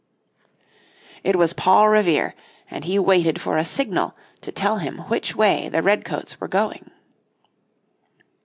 It 1.23 1.35
was 1.35 1.53
Paul 1.53 1.87
Revere, 1.87 2.33
and 2.71 2.85
he 2.85 2.97
waited 2.97 3.39
for 3.39 3.55
a 3.55 3.63
signal 3.63 4.15
to 4.41 4.51
tell 4.51 4.77
him 4.79 4.97
which 5.01 5.35
way 5.35 5.69
the 5.69 5.83
red 5.83 6.05
coats 6.05 6.41
were 6.41 6.47
going. 6.47 6.89